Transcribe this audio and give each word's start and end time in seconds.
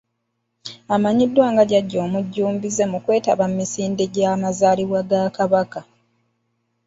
Amanyiddwa 0.95 1.45
nga 1.51 1.63
Jjajja 1.67 1.97
omujjumbize 2.07 2.83
mu 2.91 2.97
kwetaba 3.03 3.43
mu 3.49 3.55
misinde 3.61 4.03
gyamazaalibwa 4.13 4.99
ga 5.09 5.21
Kabaka. 5.35 5.81